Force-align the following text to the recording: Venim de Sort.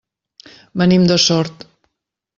Venim 0.83 1.05
de 1.11 1.19
Sort. 1.27 1.65